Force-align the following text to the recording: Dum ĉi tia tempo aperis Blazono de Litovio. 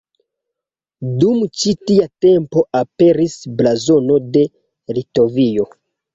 Dum 1.23 1.43
ĉi 1.63 1.73
tia 1.89 2.07
tempo 2.27 2.65
aperis 2.81 3.37
Blazono 3.61 4.19
de 4.33 4.45
Litovio. 4.99 5.71